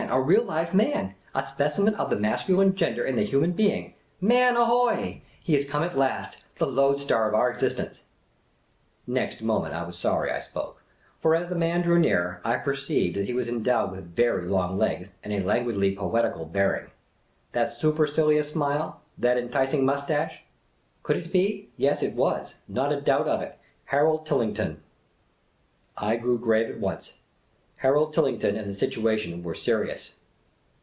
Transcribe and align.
A 0.09 0.19
real 0.19 0.43
live 0.43 0.73
Man! 0.73 1.15
A 1.35 1.45
specimen 1.45 1.95
of 1.95 2.09
the 2.09 2.17
masculine 2.19 2.75
gender 2.75 3.05
in 3.05 3.15
the 3.15 3.23
human 3.23 3.53
being! 3.53 3.93
Man, 4.19 4.57
ahoy! 4.57 5.21
He 5.41 5.53
has 5.53 5.63
come 5.63 5.83
at 5.83 5.97
last— 5.97 6.35
the 6.57 6.65
loadstar 6.67 7.29
of 7.29 7.33
our 7.35 7.49
existence!" 7.49 8.03
Next 9.07 9.41
minute, 9.41 9.71
I 9.71 9.85
was 9.85 9.97
sorry 9.97 10.29
I 10.31 10.41
spoke; 10.41 10.83
for 11.21 11.33
as 11.33 11.47
the 11.47 11.55
man 11.55 11.83
drew 11.83 11.97
nearer, 11.97 12.41
I 12.43 12.57
perceived 12.57 13.15
that 13.15 13.27
he 13.27 13.33
was 13.33 13.47
endowed 13.47 13.91
with 13.91 14.13
very 14.15 14.47
long 14.49 14.77
legs 14.77 15.13
and 15.23 15.31
a 15.31 15.39
languidly 15.43 15.95
poetical 15.95 16.43
bearing. 16.45 16.89
That 17.53 17.77
supercilious 17.79 18.49
smile— 18.51 18.99
that 19.19 19.37
enticing 19.37 19.85
moustache! 19.85 20.43
Could 21.03 21.15
it 21.17 21.31
be?— 21.31 21.69
yes, 21.77 22.03
it 22.03 22.15
was— 22.15 22.55
not 22.67 22.91
a 22.91 22.99
doubt 22.99 23.27
of 23.29 23.41
it— 23.41 23.57
Harold 23.85 24.25
Tillington! 24.27 24.81
I 25.97 26.17
grew 26.17 26.37
grave 26.37 26.69
at 26.69 26.79
once; 26.81 27.13
Harold 27.81 28.13
Tillington 28.13 28.55
and 28.59 28.69
the 28.69 28.75
situation 28.75 29.41
were 29.41 29.55
serious. 29.55 30.17